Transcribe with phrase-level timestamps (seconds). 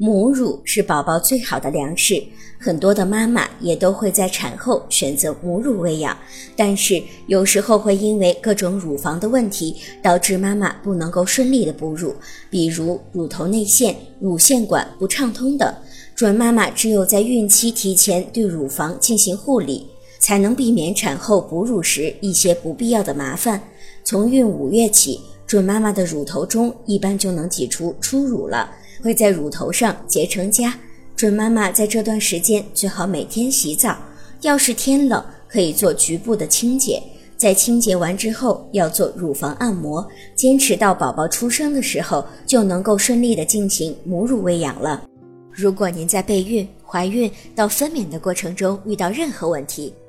[0.00, 2.22] 母乳是宝宝最好的粮食，
[2.56, 6.16] 很多的妈妈也都会在产后选择母乳喂养，
[6.54, 12.14] 但是有时候会因为各种乳房的问题，导致妈妈不能够顺利的哺乳，
[12.48, 15.74] 比如乳头内陷、乳腺管不畅通等。
[16.14, 19.84] 准妈妈只有在孕期提前对乳房进行护理，
[20.20, 23.60] 才能避免产后哺乳时一些不必要的麻烦。
[24.04, 28.70] 从孕五月起，准妈妈的乳头中一般就能挤出初乳了。
[29.02, 30.70] 会在乳头上结成痂，
[31.16, 33.96] 准妈妈在这段时间最好每天洗澡。
[34.42, 37.02] 要是天冷，可以做局部的清洁。
[37.38, 45.02] 在清洁完之后，要做乳房按摩，坚持到宝宝出生的时候，就能够顺利的进行母乳喂养了。
[45.50, 49.94] 如果您在备孕、怀孕到分娩的过程中遇到任何问题，